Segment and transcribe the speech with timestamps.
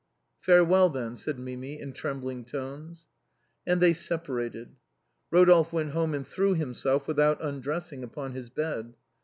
[0.47, 3.05] "Farewell, then," said Mimi, in trembling tones.
[3.67, 4.75] And they separated.
[5.29, 8.95] Rodolphe went home and threw himself, without undressing, upon his bed.